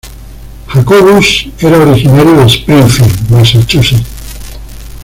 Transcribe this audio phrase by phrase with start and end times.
[0.67, 4.03] Jacobus era originario de Springfield, Massachusetts.